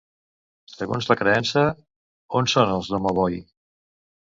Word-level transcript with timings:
Segons 0.75 1.09
la 1.11 1.17
creença, 1.19 1.63
on 2.41 2.51
són 2.55 2.75
els 2.79 2.91
Domovoi? 2.97 3.39